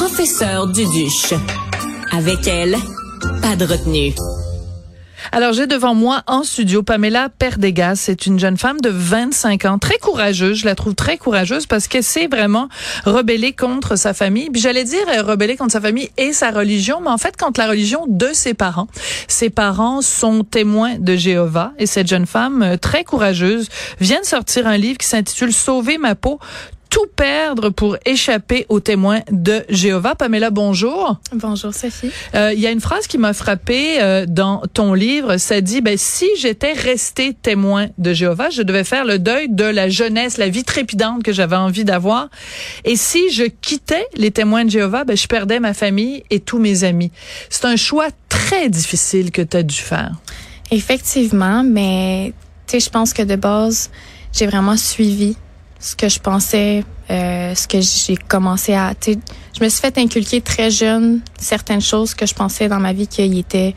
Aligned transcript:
professeur 0.00 0.66
Duduche. 0.66 1.34
Avec 2.10 2.48
elle, 2.48 2.74
pas 3.42 3.54
de 3.54 3.66
retenue. 3.66 4.14
Alors, 5.30 5.52
j'ai 5.52 5.66
devant 5.66 5.94
moi 5.94 6.22
en 6.26 6.42
studio 6.42 6.82
Pamela 6.82 7.28
Perdegas. 7.28 7.96
C'est 7.96 8.24
une 8.24 8.38
jeune 8.38 8.56
femme 8.56 8.80
de 8.80 8.88
25 8.88 9.66
ans, 9.66 9.78
très 9.78 9.98
courageuse. 9.98 10.56
Je 10.56 10.64
la 10.64 10.74
trouve 10.74 10.94
très 10.94 11.18
courageuse 11.18 11.66
parce 11.66 11.86
qu'elle 11.86 12.02
s'est 12.02 12.28
vraiment 12.28 12.70
rebellée 13.04 13.52
contre 13.52 13.96
sa 13.96 14.14
famille. 14.14 14.48
Puis 14.48 14.62
j'allais 14.62 14.84
dire 14.84 15.06
euh, 15.14 15.22
rebellée 15.22 15.58
contre 15.58 15.72
sa 15.72 15.82
famille 15.82 16.08
et 16.16 16.32
sa 16.32 16.50
religion, 16.50 17.02
mais 17.02 17.10
en 17.10 17.18
fait 17.18 17.36
contre 17.36 17.60
la 17.60 17.68
religion 17.68 18.06
de 18.08 18.30
ses 18.32 18.54
parents. 18.54 18.88
Ses 19.28 19.50
parents 19.50 20.00
sont 20.00 20.44
témoins 20.44 20.94
de 20.98 21.14
Jéhovah 21.14 21.74
et 21.78 21.84
cette 21.84 22.08
jeune 22.08 22.26
femme 22.26 22.62
euh, 22.62 22.76
très 22.78 23.04
courageuse 23.04 23.68
vient 24.00 24.20
de 24.20 24.26
sortir 24.26 24.66
un 24.66 24.78
livre 24.78 24.96
qui 24.96 25.06
s'intitule 25.06 25.52
Sauver 25.52 25.98
ma 25.98 26.14
peau 26.14 26.40
tout 26.90 27.06
perdre 27.14 27.70
pour 27.70 27.96
échapper 28.04 28.66
aux 28.68 28.80
témoins 28.80 29.20
de 29.30 29.64
Jéhovah. 29.68 30.16
Pamela, 30.16 30.50
bonjour. 30.50 31.18
Bonjour 31.32 31.72
Sophie. 31.72 32.10
Euh, 32.34 32.52
il 32.52 32.60
y 32.60 32.66
a 32.66 32.70
une 32.70 32.80
phrase 32.80 33.06
qui 33.06 33.16
m'a 33.16 33.32
frappée 33.32 34.02
euh, 34.02 34.26
dans 34.26 34.62
ton 34.74 34.92
livre. 34.92 35.36
Ça 35.36 35.60
dit, 35.60 35.80
ben 35.80 35.96
si 35.96 36.26
j'étais 36.36 36.72
resté 36.72 37.32
témoin 37.32 37.86
de 37.96 38.12
Jéhovah, 38.12 38.50
je 38.50 38.62
devais 38.62 38.84
faire 38.84 39.04
le 39.04 39.18
deuil 39.20 39.48
de 39.48 39.64
la 39.64 39.88
jeunesse, 39.88 40.36
la 40.36 40.48
vie 40.48 40.64
trépidante 40.64 41.22
que 41.22 41.32
j'avais 41.32 41.56
envie 41.56 41.84
d'avoir. 41.84 42.28
Et 42.84 42.96
si 42.96 43.30
je 43.30 43.44
quittais 43.44 44.06
les 44.16 44.32
témoins 44.32 44.64
de 44.64 44.70
Jéhovah, 44.70 45.04
ben 45.04 45.16
je 45.16 45.28
perdais 45.28 45.60
ma 45.60 45.74
famille 45.74 46.24
et 46.30 46.40
tous 46.40 46.58
mes 46.58 46.82
amis. 46.82 47.12
C'est 47.48 47.66
un 47.66 47.76
choix 47.76 48.08
très 48.28 48.68
difficile 48.68 49.30
que 49.30 49.42
tu 49.42 49.56
as 49.56 49.62
dû 49.62 49.76
faire. 49.76 50.12
Effectivement, 50.72 51.62
mais 51.62 52.32
tu 52.66 52.72
sais, 52.72 52.80
je 52.80 52.90
pense 52.90 53.12
que 53.12 53.22
de 53.22 53.36
base, 53.36 53.90
j'ai 54.32 54.46
vraiment 54.46 54.76
suivi 54.76 55.36
ce 55.80 55.96
que 55.96 56.08
je 56.08 56.20
pensais, 56.20 56.84
euh, 57.10 57.54
ce 57.54 57.66
que 57.66 57.80
j'ai 57.80 58.16
commencé 58.16 58.74
à. 58.74 58.92
Je 59.04 59.64
me 59.64 59.68
suis 59.68 59.80
fait 59.80 59.96
inculquer 59.98 60.42
très 60.42 60.70
jeune 60.70 61.20
certaines 61.38 61.80
choses 61.80 62.14
que 62.14 62.26
je 62.26 62.34
pensais 62.34 62.68
dans 62.68 62.78
ma 62.78 62.92
vie 62.92 63.06
qu'il 63.08 63.36
était, 63.38 63.74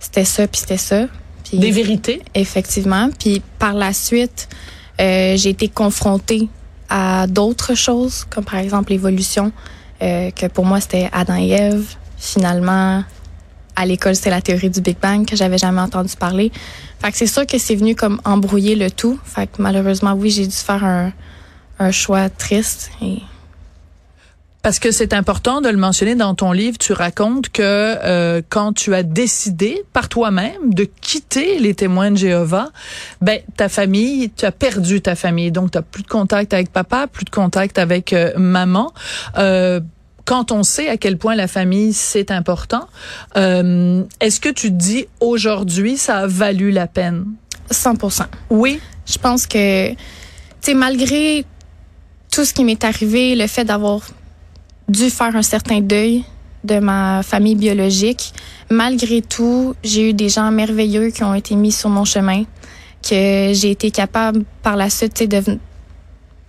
c'était 0.00 0.24
ça 0.24 0.48
puis 0.48 0.60
c'était 0.60 0.78
ça. 0.78 1.04
Des 1.52 1.70
vérités. 1.70 2.22
Effectivement. 2.34 3.10
Puis 3.18 3.42
par 3.58 3.74
la 3.74 3.92
suite, 3.92 4.48
euh, 5.00 5.36
j'ai 5.36 5.50
été 5.50 5.68
confrontée 5.68 6.48
à 6.88 7.26
d'autres 7.26 7.74
choses, 7.74 8.24
comme 8.30 8.44
par 8.44 8.58
exemple 8.58 8.90
l'évolution, 8.90 9.52
euh, 10.02 10.30
que 10.30 10.46
pour 10.46 10.64
moi 10.64 10.80
c'était 10.80 11.10
Adam 11.12 11.36
et 11.36 11.50
Ève. 11.50 11.84
Finalement, 12.16 13.04
à 13.76 13.86
l'école, 13.86 14.14
c'était 14.14 14.30
la 14.30 14.40
théorie 14.40 14.70
du 14.70 14.80
Big 14.80 14.96
Bang 15.00 15.26
que 15.26 15.36
j'avais 15.36 15.58
jamais 15.58 15.80
entendu 15.80 16.14
parler. 16.16 16.50
Fait 17.00 17.10
que 17.10 17.18
c'est 17.18 17.26
sûr 17.26 17.46
que 17.46 17.58
c'est 17.58 17.74
venu 17.74 17.94
comme 17.94 18.20
embrouiller 18.24 18.74
le 18.74 18.90
tout. 18.90 19.18
Fait 19.24 19.46
que 19.46 19.60
malheureusement, 19.60 20.12
oui, 20.12 20.30
j'ai 20.30 20.46
dû 20.46 20.56
faire 20.56 20.84
un, 20.84 21.12
un 21.78 21.90
choix 21.90 22.28
triste. 22.28 22.90
Et... 23.02 23.18
Parce 24.62 24.78
que 24.78 24.92
c'est 24.92 25.12
important 25.12 25.60
de 25.60 25.68
le 25.68 25.76
mentionner 25.76 26.14
dans 26.14 26.36
ton 26.36 26.52
livre, 26.52 26.78
tu 26.78 26.92
racontes 26.92 27.48
que 27.48 27.62
euh, 27.62 28.42
quand 28.48 28.72
tu 28.72 28.94
as 28.94 29.02
décidé 29.02 29.84
par 29.92 30.08
toi-même 30.08 30.72
de 30.72 30.84
quitter 30.84 31.58
les 31.58 31.74
témoins 31.74 32.12
de 32.12 32.16
Jéhovah, 32.16 32.68
ben 33.20 33.40
ta 33.56 33.68
famille, 33.68 34.30
tu 34.30 34.44
as 34.44 34.52
perdu 34.52 35.00
ta 35.00 35.16
famille, 35.16 35.50
donc 35.50 35.72
tu 35.72 35.78
as 35.78 35.82
plus 35.82 36.04
de 36.04 36.08
contact 36.08 36.54
avec 36.54 36.72
papa, 36.72 37.08
plus 37.08 37.24
de 37.24 37.30
contact 37.30 37.78
avec 37.78 38.12
euh, 38.12 38.32
maman. 38.36 38.92
Euh, 39.36 39.80
quand 40.24 40.52
on 40.52 40.62
sait 40.62 40.88
à 40.88 40.96
quel 40.96 41.18
point 41.18 41.34
la 41.34 41.48
famille 41.48 41.92
c'est 41.92 42.30
important, 42.30 42.86
euh, 43.36 44.04
est-ce 44.20 44.40
que 44.40 44.48
tu 44.48 44.68
te 44.68 44.76
dis 44.76 45.06
aujourd'hui 45.20 45.96
ça 45.96 46.18
a 46.18 46.26
valu 46.26 46.70
la 46.70 46.86
peine? 46.86 47.26
100%. 47.70 48.22
Oui. 48.50 48.80
Je 49.06 49.18
pense 49.18 49.46
que 49.46 49.90
tu 49.90 49.96
sais 50.60 50.74
malgré 50.74 51.44
tout 52.32 52.44
ce 52.44 52.52
qui 52.52 52.64
m'est 52.64 52.82
arrivé, 52.82 53.36
le 53.36 53.46
fait 53.46 53.64
d'avoir 53.64 54.00
dû 54.88 55.10
faire 55.10 55.36
un 55.36 55.42
certain 55.42 55.80
deuil 55.80 56.24
de 56.64 56.78
ma 56.78 57.22
famille 57.22 57.54
biologique, 57.54 58.32
malgré 58.70 59.20
tout, 59.20 59.74
j'ai 59.84 60.10
eu 60.10 60.12
des 60.14 60.28
gens 60.28 60.50
merveilleux 60.50 61.10
qui 61.10 61.22
ont 61.22 61.34
été 61.34 61.54
mis 61.54 61.72
sur 61.72 61.90
mon 61.90 62.04
chemin, 62.04 62.44
que 63.02 63.52
j'ai 63.52 63.70
été 63.70 63.90
capable 63.90 64.44
par 64.62 64.76
la 64.76 64.90
suite 64.90 65.28
de 65.28 65.58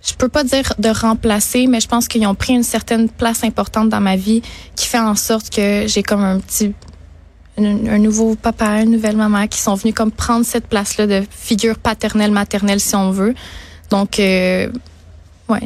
je 0.06 0.12
peux 0.12 0.28
pas 0.28 0.44
dire 0.44 0.72
de 0.78 0.90
remplacer, 0.90 1.66
mais 1.66 1.80
je 1.80 1.88
pense 1.88 2.08
qu'ils 2.08 2.26
ont 2.26 2.34
pris 2.34 2.52
une 2.52 2.62
certaine 2.62 3.08
place 3.08 3.42
importante 3.42 3.88
dans 3.88 4.02
ma 4.02 4.16
vie 4.16 4.42
qui 4.76 4.86
fait 4.86 4.98
en 4.98 5.14
sorte 5.14 5.48
que 5.48 5.86
j'ai 5.86 6.02
comme 6.02 6.22
un 6.22 6.40
petit 6.40 6.74
un, 7.56 7.98
nouveau 7.98 8.34
papa, 8.34 8.82
une 8.82 8.90
nouvelle 8.90 9.16
maman 9.16 9.46
qui 9.46 9.60
sont 9.60 9.74
venus 9.74 9.94
comme 9.94 10.10
prendre 10.10 10.44
cette 10.44 10.66
place-là 10.66 11.06
de 11.06 11.22
figure 11.30 11.78
paternelle, 11.78 12.32
maternelle 12.32 12.80
si 12.80 12.94
on 12.94 13.12
veut. 13.12 13.34
Donc 13.90 14.18
euh, 14.18 14.68
Ouais. 15.48 15.60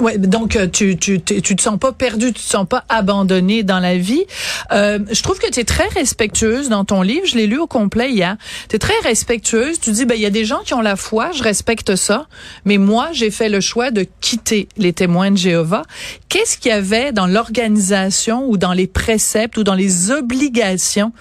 Ouais, 0.00 0.16
donc 0.16 0.54
euh, 0.54 0.68
tu, 0.68 0.96
tu 0.96 1.20
tu 1.20 1.56
te 1.56 1.60
sens 1.60 1.76
pas 1.76 1.90
perdu, 1.90 2.26
tu 2.26 2.34
te 2.34 2.48
sens 2.48 2.68
pas 2.68 2.84
abandonné 2.88 3.64
dans 3.64 3.80
la 3.80 3.98
vie. 3.98 4.24
Euh, 4.70 5.00
je 5.10 5.22
trouve 5.24 5.40
que 5.40 5.50
tu 5.50 5.58
es 5.58 5.64
très 5.64 5.88
respectueuse 5.88 6.68
dans 6.68 6.84
ton 6.84 7.02
livre. 7.02 7.26
Je 7.26 7.34
l'ai 7.34 7.48
lu 7.48 7.58
au 7.58 7.66
complet 7.66 8.12
hier. 8.12 8.36
Tu 8.68 8.76
es 8.76 8.78
très 8.78 8.94
respectueuse. 9.02 9.80
Tu 9.80 9.90
dis 9.90 10.04
ben 10.04 10.14
il 10.14 10.20
y 10.20 10.26
a 10.26 10.30
des 10.30 10.44
gens 10.44 10.60
qui 10.64 10.72
ont 10.74 10.80
la 10.80 10.94
foi, 10.94 11.32
je 11.32 11.42
respecte 11.42 11.96
ça, 11.96 12.28
mais 12.64 12.78
moi 12.78 13.08
j'ai 13.12 13.32
fait 13.32 13.48
le 13.48 13.60
choix 13.60 13.90
de 13.90 14.06
quitter 14.20 14.68
les 14.76 14.92
témoins 14.92 15.32
de 15.32 15.36
Jéhovah. 15.36 15.82
Qu'est-ce 16.28 16.58
qu'il 16.58 16.70
y 16.70 16.74
avait 16.74 17.10
dans 17.10 17.26
l'organisation 17.26 18.48
ou 18.48 18.56
dans 18.56 18.74
les 18.74 18.86
préceptes 18.86 19.56
ou 19.56 19.64
dans 19.64 19.74
les 19.74 20.12
obligations 20.12 21.12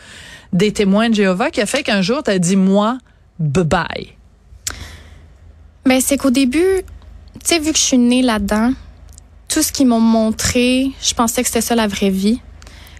des 0.53 0.71
témoins 0.71 1.09
de 1.09 1.15
Jéhovah 1.15 1.49
qui 1.49 1.61
a 1.61 1.65
fait 1.65 1.81
qu'un 1.81 2.03
jour 2.03 2.21
tu 2.21 2.29
as 2.29 2.37
dit 2.37 2.57
moi 2.57 2.99
bye 3.39 3.63
bye. 3.63 4.07
Ben 5.83 5.99
c'est 5.99 6.17
qu'au 6.17 6.29
début 6.29 6.83
tu 7.43 7.55
sais, 7.55 7.59
vu 7.59 7.71
que 7.71 7.77
je 7.77 7.83
suis 7.83 7.97
née 7.97 8.21
là-dedans, 8.21 8.73
tout 9.47 9.61
ce 9.61 9.71
qu'ils 9.71 9.87
m'ont 9.87 9.99
montré, 9.99 10.91
je 11.01 11.13
pensais 11.13 11.41
que 11.41 11.47
c'était 11.47 11.61
ça 11.61 11.75
la 11.75 11.87
vraie 11.87 12.09
vie. 12.09 12.39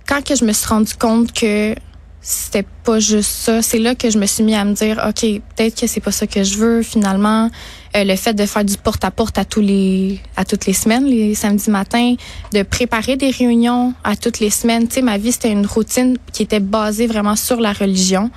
Quand 0.07 0.23
que 0.23 0.35
je 0.35 0.45
me 0.45 0.53
suis 0.53 0.67
rendu 0.67 0.95
compte 0.95 1.33
que 1.33 1.75
c'était 2.21 2.65
pas 2.83 2.99
juste 2.99 3.29
ça, 3.29 3.61
c'est 3.61 3.79
là 3.79 3.95
que 3.95 4.09
je 4.09 4.17
me 4.17 4.25
suis 4.25 4.43
mis 4.43 4.55
à 4.55 4.65
me 4.65 4.73
dire, 4.73 5.01
ok, 5.07 5.21
peut-être 5.55 5.79
que 5.79 5.87
c'est 5.87 5.99
pas 6.01 6.11
ça 6.11 6.27
que 6.27 6.43
je 6.43 6.57
veux 6.57 6.81
finalement. 6.81 7.49
Euh, 7.95 8.03
le 8.03 8.15
fait 8.15 8.33
de 8.33 8.45
faire 8.45 8.65
du 8.65 8.77
porte-à-porte 8.77 9.37
-à, 9.37 9.45
tous 9.45 9.61
les, 9.61 10.19
à 10.35 10.43
toutes 10.43 10.65
les 10.65 10.73
semaines, 10.73 11.05
les 11.05 11.35
samedis 11.35 11.69
matins, 11.69 12.15
de 12.53 12.63
préparer 12.63 13.15
des 13.15 13.29
réunions 13.29 13.93
à 14.03 14.15
toutes 14.15 14.39
les 14.39 14.49
semaines. 14.49 14.87
Tu 14.87 14.95
sais, 14.95 15.01
ma 15.01 15.17
vie 15.17 15.31
c'était 15.31 15.51
une 15.51 15.65
routine 15.65 16.17
qui 16.33 16.43
était 16.43 16.59
basée 16.59 17.07
vraiment 17.07 17.35
sur 17.35 17.59
la 17.61 17.71
religion, 17.71 18.29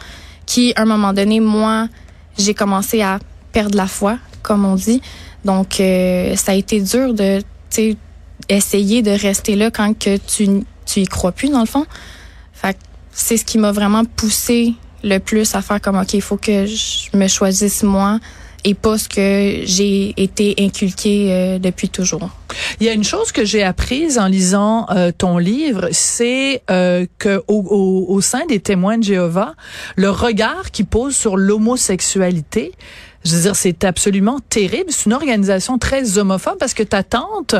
qui 0.47 0.72
à 0.77 0.83
un 0.83 0.87
moment 0.87 1.12
donné, 1.12 1.41
moi, 1.41 1.89
j'ai 2.39 2.55
commencé 2.55 3.03
à 3.03 3.19
perdre 3.53 3.77
la 3.77 3.87
foi, 3.87 4.19
comme 4.43 4.65
on 4.65 4.77
dit. 4.77 5.00
Donc, 5.45 5.81
euh, 5.81 6.37
ça 6.37 6.53
a 6.53 6.55
été 6.55 6.81
dur 6.81 7.15
de 7.15 7.41
essayer 8.49 9.03
de 9.03 9.11
rester 9.11 9.55
là 9.55 9.71
quand 9.71 9.97
que 9.97 10.17
tu, 10.17 10.65
tu 10.87 11.01
y 11.01 11.06
crois 11.06 11.33
plus, 11.33 11.51
dans 11.51 11.61
le 11.61 11.67
fond. 11.67 11.87
Fait 12.53 12.77
c'est 13.12 13.37
ce 13.37 13.45
qui 13.45 13.59
m'a 13.59 13.73
vraiment 13.73 14.05
poussé 14.05 14.75
le 15.03 15.19
plus 15.19 15.55
à 15.55 15.62
faire 15.62 15.81
comme, 15.81 15.99
OK, 15.99 16.15
il 16.15 16.23
faut 16.23 16.37
que 16.37 16.67
je 16.67 17.17
me 17.17 17.27
choisisse 17.28 17.83
moi 17.83 18.19
et 18.65 18.75
pas 18.75 18.99
ce 18.99 19.09
que 19.09 19.65
j'ai 19.65 20.12
été 20.23 20.55
inculqué 20.59 21.33
euh, 21.33 21.59
depuis 21.59 21.89
toujours. 21.89 22.31
Il 22.78 22.87
y 22.87 22.91
a 22.91 22.93
une 22.93 23.05
chose 23.05 23.33
que 23.33 23.45
j'ai 23.45 23.62
apprise 23.62 24.19
en 24.19 24.27
lisant 24.27 24.87
euh, 24.91 25.12
ton 25.17 25.39
livre, 25.39 25.89
c'est 25.93 26.62
euh, 26.71 27.07
que 27.19 27.43
au, 27.49 27.65
au, 27.71 28.15
au, 28.15 28.21
sein 28.21 28.45
des 28.47 28.61
témoins 28.61 28.99
de 28.99 29.05
Jéhovah, 29.05 29.55
le 29.97 30.11
regard 30.11 30.71
qu'ils 30.72 30.87
posent 30.87 31.17
sur 31.17 31.37
l'homosexualité, 31.37 32.72
je 33.25 33.37
veux 33.37 33.43
dire, 33.43 33.57
c'est 33.57 33.85
absolument 33.85 34.39
terrible. 34.49 34.91
C'est 34.91 35.07
une 35.07 35.13
organisation 35.13 35.79
très 35.79 36.19
homophobe 36.19 36.57
parce 36.59 36.75
que 36.75 36.83
ta 36.83 37.03
tante, 37.03 37.55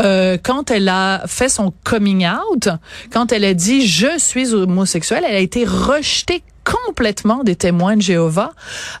euh, 0.00 0.36
quand 0.42 0.70
elle 0.70 0.88
a 0.88 1.22
fait 1.26 1.48
son 1.48 1.72
coming 1.84 2.26
out, 2.26 2.68
quand 3.12 3.32
elle 3.32 3.44
a 3.44 3.54
dit 3.54 3.86
je 3.86 4.18
suis 4.18 4.52
homosexuelle, 4.52 5.24
elle 5.26 5.36
a 5.36 5.40
été 5.40 5.64
rejetée 5.64 6.42
complètement 6.64 7.44
des 7.44 7.54
témoins 7.54 7.96
de 7.96 8.02
Jéhovah. 8.02 8.52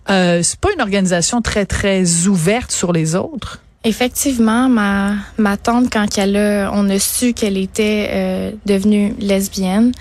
Euh, 0.08 0.40
c'est 0.42 0.60
pas 0.60 0.72
une 0.72 0.80
organisation 0.80 1.42
très 1.42 1.66
très 1.66 2.26
ouverte 2.26 2.70
sur 2.70 2.92
les 2.92 3.16
autres. 3.16 3.60
Effectivement, 3.82 4.68
ma 4.68 5.14
ma 5.38 5.56
tante 5.56 5.92
quand 5.92 6.06
elle 6.18 6.36
a, 6.36 6.70
on 6.72 6.88
a 6.88 6.98
su 6.98 7.32
qu'elle 7.34 7.56
était 7.56 8.08
euh, 8.10 8.50
devenue 8.66 9.14
lesbienne, 9.18 9.92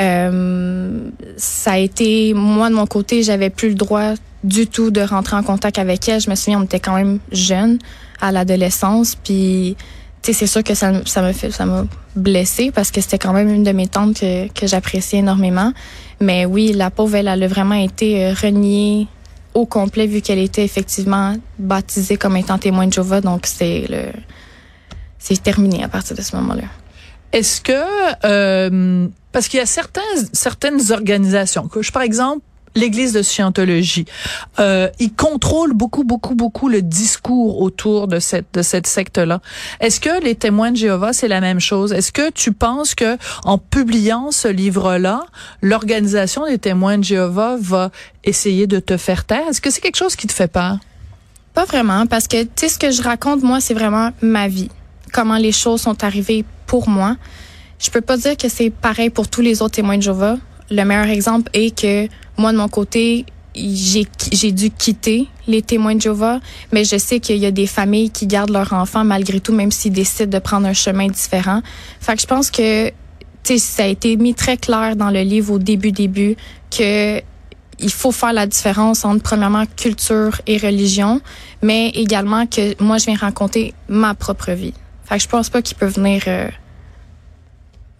euh, 0.00 1.10
ça 1.36 1.72
a 1.72 1.78
été 1.78 2.34
moi 2.34 2.68
de 2.70 2.74
mon 2.74 2.86
côté, 2.86 3.22
j'avais 3.22 3.50
plus 3.50 3.70
le 3.70 3.74
droit 3.74 4.14
du 4.44 4.66
tout 4.66 4.90
de 4.90 5.00
rentrer 5.00 5.36
en 5.36 5.42
contact 5.42 5.78
avec 5.78 6.08
elle. 6.08 6.20
Je 6.20 6.30
me 6.30 6.34
souviens, 6.34 6.60
on 6.60 6.64
était 6.64 6.80
quand 6.80 6.94
même 6.94 7.18
jeunes 7.32 7.78
à 8.20 8.32
l'adolescence, 8.32 9.14
puis 9.16 9.76
c'est 10.22 10.46
sûr 10.46 10.62
que 10.64 10.74
ça, 10.74 10.92
ça 11.04 11.22
m'a 11.22 11.32
fait, 11.32 11.50
ça 11.50 11.66
m'a 11.66 11.84
blessée 12.16 12.70
parce 12.74 12.90
que 12.90 13.00
c'était 13.00 13.18
quand 13.18 13.32
même 13.32 13.48
une 13.48 13.62
de 13.62 13.72
mes 13.72 13.86
tantes 13.86 14.20
que, 14.20 14.48
que 14.48 14.66
j'appréciais 14.66 15.20
énormément. 15.20 15.72
Mais 16.20 16.46
oui, 16.46 16.72
la 16.72 16.90
pauvre, 16.90 17.16
elle, 17.16 17.28
elle 17.28 17.42
a 17.42 17.48
vraiment 17.48 17.74
été 17.74 18.24
euh, 18.24 18.34
reniée 18.34 19.06
au 19.54 19.66
complet 19.66 20.06
vu 20.06 20.20
qu'elle 20.20 20.38
était 20.38 20.64
effectivement 20.64 21.34
baptisée 21.58 22.16
comme 22.16 22.36
étant 22.36 22.58
témoin 22.58 22.86
de 22.86 22.92
Jéhovah. 22.92 23.20
Donc 23.20 23.46
c'est 23.46 23.86
le, 23.88 24.12
c'est 25.18 25.42
terminé 25.42 25.82
à 25.82 25.88
partir 25.88 26.16
de 26.16 26.22
ce 26.22 26.36
moment-là. 26.36 26.64
Est-ce 27.32 27.60
que 27.60 27.72
euh, 28.24 29.08
parce 29.36 29.48
qu'il 29.48 29.58
y 29.58 29.62
a 29.62 29.66
certains, 29.66 30.00
certaines 30.32 30.92
organisations, 30.92 31.68
par 31.92 32.00
exemple, 32.00 32.40
l'Église 32.74 33.12
de 33.12 33.20
Scientologie. 33.20 34.06
Euh, 34.58 34.88
ils 34.98 35.12
contrôlent 35.12 35.74
beaucoup, 35.74 36.04
beaucoup, 36.04 36.34
beaucoup 36.34 36.70
le 36.70 36.80
discours 36.80 37.60
autour 37.60 38.08
de 38.08 38.18
cette 38.18 38.46
de 38.54 38.62
cette 38.62 38.86
secte-là. 38.86 39.42
Est-ce 39.80 40.00
que 40.00 40.24
les 40.24 40.36
témoins 40.36 40.70
de 40.70 40.78
Jéhovah 40.78 41.12
c'est 41.12 41.28
la 41.28 41.42
même 41.42 41.60
chose? 41.60 41.92
Est-ce 41.92 42.12
que 42.12 42.30
tu 42.30 42.52
penses 42.52 42.94
que 42.94 43.18
en 43.44 43.58
publiant 43.58 44.30
ce 44.30 44.48
livre-là, 44.48 45.26
l'organisation 45.60 46.46
des 46.46 46.56
témoins 46.56 46.96
de 46.96 47.04
Jéhovah 47.04 47.58
va 47.60 47.90
essayer 48.24 48.66
de 48.66 48.80
te 48.80 48.96
faire 48.96 49.26
taire? 49.26 49.48
Est-ce 49.50 49.60
que 49.60 49.68
c'est 49.68 49.82
quelque 49.82 49.98
chose 49.98 50.16
qui 50.16 50.26
te 50.26 50.32
fait 50.32 50.50
peur? 50.50 50.78
Pas 51.52 51.66
vraiment, 51.66 52.06
parce 52.06 52.26
que 52.26 52.42
tu 52.44 52.70
ce 52.70 52.78
que 52.78 52.90
je 52.90 53.02
raconte 53.02 53.42
moi, 53.42 53.60
c'est 53.60 53.74
vraiment 53.74 54.12
ma 54.22 54.48
vie, 54.48 54.70
comment 55.12 55.36
les 55.36 55.52
choses 55.52 55.82
sont 55.82 56.04
arrivées 56.04 56.46
pour 56.66 56.88
moi. 56.88 57.16
Je 57.78 57.90
peux 57.90 58.00
pas 58.00 58.16
dire 58.16 58.36
que 58.36 58.48
c'est 58.48 58.70
pareil 58.70 59.10
pour 59.10 59.28
tous 59.28 59.42
les 59.42 59.62
autres 59.62 59.74
témoins 59.74 59.98
de 59.98 60.02
Jéhovah. 60.02 60.36
Le 60.70 60.84
meilleur 60.84 61.06
exemple 61.06 61.50
est 61.52 61.78
que 61.78 62.08
moi, 62.38 62.52
de 62.52 62.58
mon 62.58 62.68
côté, 62.68 63.24
j'ai 63.54 64.52
dû 64.52 64.70
quitter 64.70 65.28
les 65.46 65.62
témoins 65.62 65.94
de 65.94 66.00
Jéhovah, 66.00 66.40
mais 66.72 66.84
je 66.84 66.96
sais 66.98 67.20
qu'il 67.20 67.36
y 67.36 67.46
a 67.46 67.50
des 67.50 67.66
familles 67.66 68.10
qui 68.10 68.26
gardent 68.26 68.50
leurs 68.50 68.72
enfants 68.72 69.04
malgré 69.04 69.40
tout, 69.40 69.52
même 69.52 69.70
s'ils 69.70 69.92
décident 69.92 70.30
de 70.30 70.38
prendre 70.42 70.66
un 70.66 70.72
chemin 70.72 71.08
différent. 71.08 71.62
Fait 72.00 72.16
que 72.16 72.22
je 72.22 72.26
pense 72.26 72.50
que 72.50 72.90
ça 73.56 73.84
a 73.84 73.86
été 73.86 74.16
mis 74.16 74.34
très 74.34 74.56
clair 74.56 74.96
dans 74.96 75.10
le 75.10 75.20
livre 75.20 75.52
au 75.54 75.58
début 75.58 75.92
début 75.92 76.36
que 76.70 77.20
il 77.78 77.90
faut 77.90 78.10
faire 78.10 78.32
la 78.32 78.46
différence 78.46 79.04
entre 79.04 79.22
premièrement 79.22 79.64
culture 79.76 80.40
et 80.46 80.56
religion, 80.56 81.20
mais 81.62 81.90
également 81.90 82.46
que 82.46 82.82
moi 82.82 82.96
je 82.98 83.06
viens 83.06 83.16
raconter 83.16 83.74
ma 83.88 84.14
propre 84.14 84.52
vie. 84.52 84.72
Fait 85.04 85.16
que 85.16 85.22
je 85.22 85.28
pense 85.28 85.50
pas 85.50 85.62
qu'il 85.62 85.76
peut 85.76 85.86
venir 85.86 86.22
euh, 86.26 86.48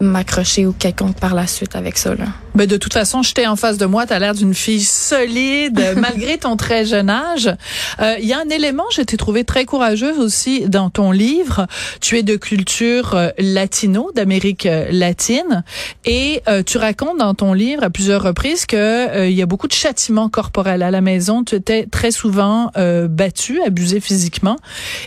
m'accrocher 0.01 0.67
ou 0.67 0.73
quelconque 0.73 1.17
par 1.17 1.35
la 1.35 1.47
suite 1.47 1.77
avec 1.77 1.99
ça. 1.99 2.15
Là. 2.15 2.27
Ben 2.57 2.67
de 2.67 2.79
toute 2.79 2.95
façon, 2.95 3.23
j'étais 3.23 3.47
en 3.47 3.55
face 3.55 3.77
de 3.77 3.85
moi, 3.85 4.07
tu 4.07 4.15
as 4.15 4.19
l'air 4.19 4.33
d'une 4.33 4.55
fille 4.55 4.83
solide 4.83 5.95
malgré 5.99 6.39
ton 6.39 6.57
très 6.57 6.87
jeune 6.87 7.11
âge. 7.11 7.55
Euh, 8.01 8.17
il 8.19 8.25
y 8.25 8.33
a 8.33 8.39
un 8.39 8.49
élément, 8.49 8.87
je 8.91 9.03
t'ai 9.03 9.19
trouvé 9.19 9.45
très 9.45 9.67
courageuse 9.67 10.19
aussi 10.19 10.67
dans 10.67 10.89
ton 10.89 11.11
livre. 11.11 11.67
Tu 12.01 12.17
es 12.17 12.23
de 12.23 12.37
culture 12.37 13.15
euh, 13.15 13.29
latino, 13.37 14.11
d'Amérique 14.15 14.65
euh, 14.65 14.87
latine, 14.91 15.65
et 16.07 16.41
tu 16.65 16.79
racontes 16.79 17.19
dans 17.19 17.35
ton 17.35 17.53
livre 17.53 17.85
à 17.85 17.91
plusieurs 17.91 18.23
reprises 18.23 18.65
que 18.65 19.29
il 19.29 19.35
y 19.35 19.43
a 19.43 19.47
beaucoup 19.47 19.67
de 19.69 19.73
châtiments 19.73 20.29
corporels 20.31 20.83
à 20.83 20.91
la 20.91 21.01
maison. 21.01 21.45
Tu 21.45 21.57
étais 21.57 21.87
très 21.91 22.11
souvent 22.11 22.71
battu, 23.09 23.61
abusé 23.63 24.01
physiquement, 24.01 24.57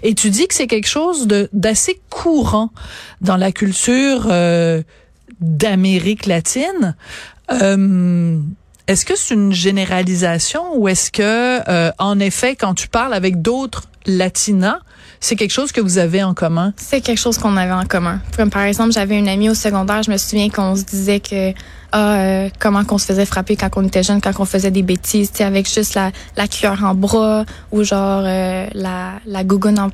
et 0.03 0.13
tu 0.13 0.29
dis 0.29 0.47
que 0.47 0.53
c'est 0.53 0.67
quelque 0.67 0.87
chose 0.87 1.27
d'assez 1.53 2.01
courant 2.09 2.71
dans 3.21 3.37
la 3.37 3.51
culture 3.51 4.27
d'Amérique 5.41 6.25
latine. 6.25 6.95
Euh, 7.51 8.39
est-ce 8.87 9.05
que 9.05 9.15
c'est 9.15 9.33
une 9.33 9.53
généralisation 9.53 10.75
ou 10.75 10.87
est-ce 10.87 11.11
que, 11.11 11.61
euh, 11.69 11.91
en 11.99 12.19
effet, 12.19 12.55
quand 12.55 12.73
tu 12.73 12.87
parles 12.87 13.13
avec 13.13 13.41
d'autres 13.41 13.83
latinas, 14.05 14.79
c'est 15.19 15.35
quelque 15.35 15.51
chose 15.51 15.71
que 15.71 15.81
vous 15.81 15.97
avez 15.97 16.23
en 16.23 16.33
commun? 16.33 16.73
C'est 16.77 17.01
quelque 17.01 17.19
chose 17.19 17.37
qu'on 17.37 17.57
avait 17.57 17.73
en 17.73 17.85
commun. 17.85 18.21
Comme 18.35 18.49
par 18.49 18.63
exemple, 18.63 18.91
j'avais 18.91 19.17
une 19.17 19.27
amie 19.27 19.49
au 19.49 19.53
secondaire, 19.53 20.01
je 20.01 20.11
me 20.11 20.17
souviens 20.17 20.49
qu'on 20.49 20.75
se 20.75 20.83
disait 20.83 21.19
que 21.19 21.53
ah, 21.91 22.19
euh, 22.19 22.49
comment 22.59 22.85
qu'on 22.85 22.97
se 22.97 23.05
faisait 23.05 23.25
frapper 23.25 23.55
quand 23.55 23.69
on 23.75 23.85
était 23.85 24.03
jeune, 24.03 24.21
quand 24.21 24.31
on 24.39 24.45
faisait 24.45 24.71
des 24.71 24.83
bêtises, 24.83 25.31
avec 25.39 25.71
juste 25.71 25.95
la, 25.95 26.11
la 26.37 26.47
cuillère 26.47 26.83
en 26.83 26.95
bras 26.95 27.45
ou 27.71 27.83
genre 27.83 28.21
la, 28.21 29.19
la 29.25 29.43
gougoune 29.43 29.79
en 29.79 29.89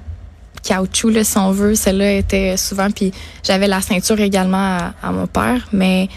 caoutchouc, 0.66 1.10
là, 1.10 1.24
si 1.24 1.38
on 1.38 1.52
veut. 1.52 1.76
Celle-là 1.76 2.14
était 2.14 2.58
souvent, 2.58 2.90
puis 2.92 3.14
j'avais 3.44 3.68
la 3.68 3.82
ceinture 3.82 4.20
également 4.20 4.78
à, 5.02 5.12
mon 5.12 5.28
père, 5.28 5.68
mais 5.72 6.10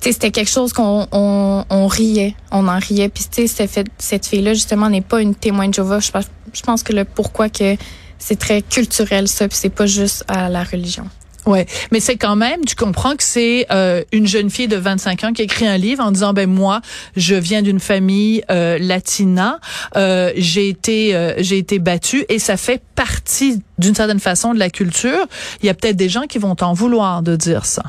c'était 0.00 0.30
quelque 0.30 0.50
chose 0.50 0.72
qu'on 0.72 1.06
on, 1.12 1.86
riait, 1.86 2.34
on 2.50 2.68
en 2.68 2.78
riait. 2.78 3.08
Puis 3.08 3.24
cette, 3.46 3.88
cette 3.98 4.26
fille-là, 4.26 4.54
justement, 4.54 4.90
n'est 4.90 5.00
pas 5.00 5.22
une 5.22 5.34
témoin 5.34 5.68
de 5.68 5.74
Jéhovah. 5.74 6.00
Je, 6.00 6.10
je 6.52 6.62
pense 6.62 6.82
que 6.82 6.92
le 6.92 7.04
pourquoi 7.04 7.48
que 7.48 7.76
c'est 8.18 8.38
très 8.38 8.62
culturel, 8.62 9.28
ça, 9.28 9.48
puis 9.48 9.56
c'est 9.60 9.70
pas 9.70 9.86
juste 9.86 10.24
à 10.28 10.48
la 10.48 10.64
religion. 10.64 11.06
Ouais, 11.44 11.66
mais 11.90 11.98
c'est 11.98 12.16
quand 12.16 12.36
même, 12.36 12.64
tu 12.64 12.76
comprends 12.76 13.16
que 13.16 13.24
c'est 13.24 13.66
euh, 13.72 14.04
une 14.12 14.28
jeune 14.28 14.48
fille 14.48 14.68
de 14.68 14.76
25 14.76 15.24
ans 15.24 15.32
qui 15.32 15.42
écrit 15.42 15.66
un 15.66 15.76
livre 15.76 16.04
en 16.04 16.12
disant 16.12 16.32
ben 16.32 16.48
moi, 16.48 16.80
je 17.16 17.34
viens 17.34 17.62
d'une 17.62 17.80
famille 17.80 18.44
euh, 18.48 18.78
latina, 18.78 19.58
euh, 19.96 20.30
j'ai 20.36 20.68
été 20.68 21.16
euh, 21.16 21.34
j'ai 21.38 21.58
été 21.58 21.80
battue 21.80 22.24
et 22.28 22.38
ça 22.38 22.56
fait 22.56 22.80
partie 22.94 23.60
d'une 23.78 23.94
certaine 23.94 24.20
façon 24.20 24.54
de 24.54 24.60
la 24.60 24.70
culture. 24.70 25.26
Il 25.62 25.66
y 25.66 25.68
a 25.68 25.74
peut-être 25.74 25.96
des 25.96 26.08
gens 26.08 26.22
qui 26.28 26.38
vont 26.38 26.54
t'en 26.54 26.74
vouloir 26.74 27.22
de 27.22 27.34
dire 27.34 27.66
ça. 27.66 27.82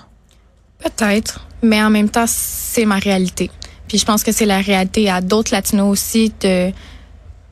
Peut-être, 0.80 1.46
mais 1.62 1.82
en 1.84 1.92
même 1.92 2.10
temps, 2.10 2.26
c'est 2.28 2.86
ma 2.86 2.98
réalité. 2.98 3.52
Puis 3.88 4.00
je 4.00 4.06
pense 4.06 4.24
que 4.24 4.32
c'est 4.32 4.48
la 4.48 4.62
réalité 4.62 5.12
à 5.12 5.22
d'autres 5.22 5.54
latinos 5.54 5.92
aussi 5.92 6.34
de 6.42 6.72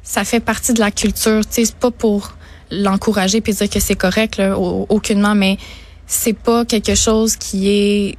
ça 0.02 0.24
fait 0.24 0.40
partie 0.40 0.74
de 0.74 0.80
la 0.80 0.90
culture, 0.90 1.46
tu 1.46 1.52
sais, 1.52 1.66
c'est 1.66 1.76
pas 1.76 1.92
pour 1.92 2.34
l'encourager 2.72 3.40
puis 3.40 3.54
dire 3.54 3.70
que 3.70 3.80
c'est 3.80 3.96
correct 3.96 4.38
là, 4.38 4.58
aucunement 4.58 5.36
mais 5.36 5.58
c'est 6.12 6.34
pas 6.34 6.66
quelque 6.66 6.96
chose 6.96 7.36
qui 7.38 7.70
est 7.70 8.18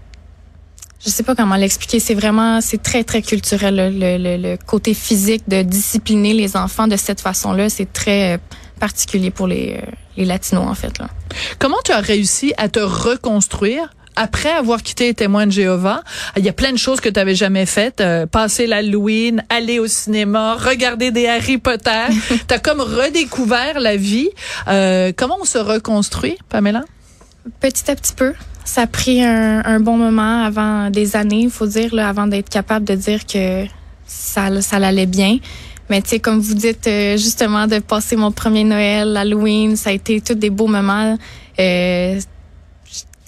je 1.04 1.10
sais 1.10 1.24
pas 1.24 1.34
comment 1.34 1.56
l'expliquer. 1.56 1.98
C'est 1.98 2.14
vraiment, 2.14 2.60
c'est 2.60 2.80
très 2.80 3.02
très 3.02 3.22
culturel 3.22 3.74
le, 3.74 4.18
le, 4.18 4.36
le, 4.36 4.56
côté 4.56 4.94
physique 4.94 5.42
de 5.48 5.62
discipliner 5.62 6.32
les 6.32 6.56
enfants 6.56 6.86
de 6.86 6.96
cette 6.96 7.20
façon-là. 7.20 7.68
C'est 7.68 7.92
très 7.92 8.34
euh, 8.34 8.38
particulier 8.78 9.32
pour 9.32 9.48
les, 9.48 9.80
euh, 9.82 9.90
les 10.16 10.24
latinos 10.24 10.64
en 10.64 10.74
fait. 10.74 10.98
Là. 11.00 11.08
Comment 11.58 11.78
tu 11.84 11.90
as 11.90 12.00
réussi 12.00 12.54
à 12.56 12.68
te 12.68 12.78
reconstruire? 12.78 13.90
Après 14.14 14.50
avoir 14.50 14.82
quitté 14.82 15.06
les 15.06 15.14
témoins 15.14 15.46
de 15.46 15.52
Jéhovah, 15.52 16.02
il 16.36 16.44
y 16.44 16.48
a 16.48 16.52
plein 16.52 16.70
de 16.70 16.76
choses 16.76 17.00
que 17.00 17.08
tu 17.08 17.18
avais 17.18 17.34
jamais 17.34 17.64
faites. 17.64 18.00
Euh, 18.00 18.26
passer 18.26 18.66
l'Halloween, 18.66 19.42
aller 19.48 19.78
au 19.78 19.86
cinéma, 19.86 20.54
regarder 20.54 21.10
des 21.10 21.26
Harry 21.26 21.58
Potter. 21.58 22.08
tu 22.28 22.54
as 22.54 22.58
comme 22.58 22.80
redécouvert 22.80 23.80
la 23.80 23.96
vie. 23.96 24.28
Euh, 24.68 25.12
comment 25.16 25.38
on 25.40 25.46
se 25.46 25.58
reconstruit, 25.58 26.36
Pamela? 26.50 26.84
Petit 27.60 27.90
à 27.90 27.96
petit 27.96 28.14
peu. 28.14 28.34
Ça 28.64 28.82
a 28.82 28.86
pris 28.86 29.22
un, 29.22 29.80
bon 29.80 29.96
moment 29.96 30.44
avant 30.44 30.88
des 30.90 31.16
années, 31.16 31.42
il 31.42 31.50
faut 31.50 31.66
dire, 31.66 31.94
là, 31.94 32.08
avant 32.08 32.28
d'être 32.28 32.48
capable 32.48 32.84
de 32.84 32.94
dire 32.94 33.26
que 33.26 33.64
ça, 34.06 34.60
ça 34.62 34.76
allait 34.76 35.06
bien. 35.06 35.38
Mais 35.90 36.00
tu 36.00 36.10
sais, 36.10 36.20
comme 36.20 36.38
vous 36.38 36.54
dites, 36.54 36.86
euh, 36.86 37.16
justement, 37.16 37.66
de 37.66 37.80
passer 37.80 38.14
mon 38.16 38.30
premier 38.30 38.64
Noël, 38.64 39.16
Halloween, 39.16 39.76
ça 39.76 39.90
a 39.90 39.92
été 39.92 40.20
tous 40.20 40.34
des 40.34 40.50
beaux 40.50 40.68
moments. 40.68 41.18
Euh, 41.58 42.20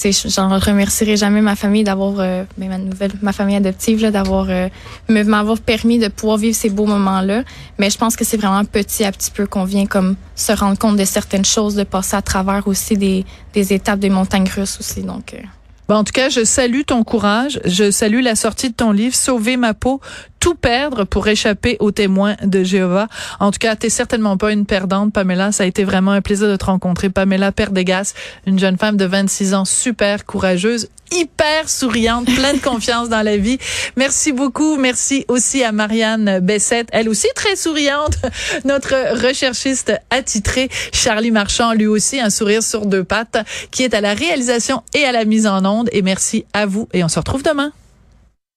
j'en 0.02 0.58
remercierai 0.58 1.16
jamais 1.16 1.40
ma 1.40 1.56
famille 1.56 1.84
d'avoir 1.84 2.14
euh, 2.18 2.44
ma 2.58 2.78
nouvelle 2.78 3.12
ma 3.22 3.32
famille 3.32 3.56
adoptive 3.56 4.10
d'avoir 4.10 4.46
euh, 4.48 4.68
m'avoir 5.08 5.58
permis 5.58 5.98
de 5.98 6.08
pouvoir 6.08 6.38
vivre 6.38 6.56
ces 6.56 6.70
beaux 6.70 6.86
moments 6.86 7.20
là 7.20 7.42
mais 7.78 7.90
je 7.90 7.98
pense 7.98 8.16
que 8.16 8.24
c'est 8.24 8.36
vraiment 8.36 8.64
petit 8.64 9.04
à 9.04 9.12
petit 9.12 9.30
peu 9.30 9.46
qu'on 9.46 9.64
vient 9.64 9.86
comme 9.86 10.16
se 10.34 10.52
rendre 10.52 10.78
compte 10.78 10.96
de 10.96 11.04
certaines 11.04 11.44
choses 11.44 11.74
de 11.74 11.84
passer 11.84 12.16
à 12.16 12.22
travers 12.22 12.66
aussi 12.66 12.96
des, 12.96 13.24
des 13.52 13.72
étapes 13.72 14.00
des 14.00 14.10
montagnes 14.10 14.48
russes 14.48 14.78
aussi 14.80 15.02
donc 15.02 15.34
euh. 15.34 15.94
en 15.94 16.04
tout 16.04 16.12
cas, 16.12 16.28
je 16.28 16.44
salue 16.44 16.82
ton 16.86 17.04
courage. 17.04 17.60
Je 17.64 17.90
salue 17.90 18.22
la 18.22 18.36
sortie 18.36 18.70
de 18.70 18.74
ton 18.74 18.90
livre, 18.90 19.14
Sauver 19.14 19.58
ma 19.58 19.74
peau, 19.74 20.00
tout 20.44 20.54
perdre 20.54 21.04
pour 21.04 21.26
échapper 21.26 21.78
aux 21.80 21.90
témoins 21.90 22.36
de 22.42 22.62
Jéhovah. 22.62 23.08
En 23.40 23.50
tout 23.50 23.58
cas, 23.58 23.76
t'es 23.76 23.88
certainement 23.88 24.36
pas 24.36 24.52
une 24.52 24.66
perdante, 24.66 25.10
Pamela. 25.10 25.52
Ça 25.52 25.62
a 25.62 25.66
été 25.66 25.84
vraiment 25.84 26.10
un 26.10 26.20
plaisir 26.20 26.48
de 26.48 26.56
te 26.56 26.66
rencontrer. 26.66 27.08
Pamela 27.08 27.50
Perdegas, 27.50 28.12
une 28.46 28.58
jeune 28.58 28.76
femme 28.76 28.98
de 28.98 29.06
26 29.06 29.54
ans, 29.54 29.64
super 29.64 30.26
courageuse, 30.26 30.90
hyper 31.10 31.70
souriante, 31.70 32.26
pleine 32.26 32.56
de 32.56 32.62
confiance 32.62 33.08
dans 33.08 33.22
la 33.22 33.38
vie. 33.38 33.56
Merci 33.96 34.32
beaucoup. 34.32 34.76
Merci 34.76 35.24
aussi 35.28 35.64
à 35.64 35.72
Marianne 35.72 36.40
Bessette, 36.40 36.88
elle 36.92 37.08
aussi 37.08 37.28
très 37.34 37.56
souriante, 37.56 38.18
notre 38.66 39.24
recherchiste 39.26 39.94
attitré, 40.10 40.68
Charlie 40.92 41.30
Marchand, 41.30 41.72
lui 41.72 41.86
aussi 41.86 42.20
un 42.20 42.28
sourire 42.28 42.62
sur 42.62 42.84
deux 42.84 43.02
pattes, 43.02 43.38
qui 43.70 43.82
est 43.82 43.94
à 43.94 44.02
la 44.02 44.12
réalisation 44.12 44.82
et 44.92 45.06
à 45.06 45.12
la 45.12 45.24
mise 45.24 45.46
en 45.46 45.64
onde. 45.64 45.88
Et 45.92 46.02
merci 46.02 46.44
à 46.52 46.66
vous 46.66 46.86
et 46.92 47.02
on 47.02 47.08
se 47.08 47.18
retrouve 47.18 47.42
demain. 47.42 47.72